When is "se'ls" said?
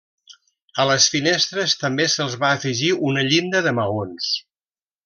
2.15-2.39